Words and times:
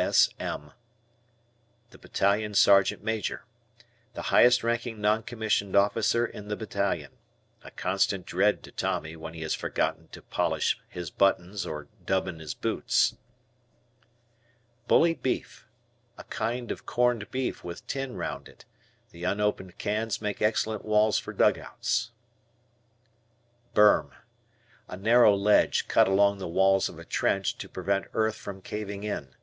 B.S.M. 0.00 0.70
Battalion 1.90 2.54
Sergeant 2.54 3.02
Major. 3.02 3.44
The 4.14 4.22
highest 4.30 4.62
ranking 4.62 5.00
non 5.00 5.24
commissioned 5.24 5.74
officer 5.74 6.24
in 6.24 6.46
the 6.46 6.54
battalion. 6.56 7.10
A 7.64 7.72
constant 7.72 8.24
dread 8.24 8.62
to 8.62 8.70
Tommy 8.70 9.16
when 9.16 9.34
he 9.34 9.40
has 9.42 9.54
forgotten 9.56 10.06
to 10.12 10.22
polish 10.22 10.80
his 10.88 11.10
buttons 11.10 11.66
or 11.66 11.88
dubbin 12.06 12.38
his 12.38 12.54
boots. 12.54 13.16
Bully 14.86 15.14
Beef. 15.14 15.66
A 16.16 16.22
kind 16.22 16.70
of 16.70 16.86
corned 16.86 17.28
beef 17.32 17.64
with 17.64 17.84
tin 17.88 18.14
round 18.16 18.46
it. 18.46 18.64
The 19.10 19.24
unopened 19.24 19.78
cans 19.78 20.22
make 20.22 20.40
excellent 20.40 20.84
walls 20.84 21.18
for 21.18 21.32
dugouts. 21.32 22.12
Burm. 23.74 24.12
A 24.86 24.96
narrow 24.96 25.34
ledge 25.34 25.88
cut 25.88 26.06
along 26.06 26.38
the 26.38 26.46
walls 26.46 26.88
of 26.88 27.00
a 27.00 27.04
trench 27.04 27.58
to 27.58 27.68
prevent 27.68 28.06
earth 28.14 28.36
from 28.36 28.62
caving 28.62 29.02
in. 29.02 29.34